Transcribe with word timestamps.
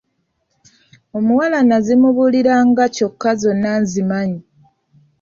Omuwala 1.17 1.57
n'azimubuulira 1.63 2.55
nga 2.67 2.85
kyokka 2.95 3.31
zonna 3.41 3.71
nzimanyi. 3.83 4.39